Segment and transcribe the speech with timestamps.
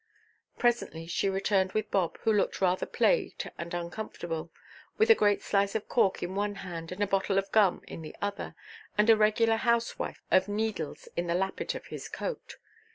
[0.57, 4.51] Presently she returned with Bob, who looked rather plagued and uncomfortable,
[4.97, 8.01] with a great slice of cork in one hand and a bottle of gum in
[8.01, 8.55] the other,
[8.97, 12.55] and a regular housewife of needles in the lappet of his coat.